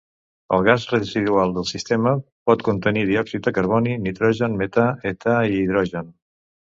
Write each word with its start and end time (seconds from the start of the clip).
El 0.55 0.63
gas 0.67 0.85
residual 0.93 1.51
del 1.57 1.67
sistema 1.71 2.13
pot 2.51 2.65
contenir 2.69 3.05
diòxid 3.11 3.45
de 3.49 3.53
carboni, 3.59 3.97
nitrogen, 4.07 4.57
metà, 4.63 4.87
età 5.13 5.37
i 5.53 5.59
hidrogen. 5.61 6.11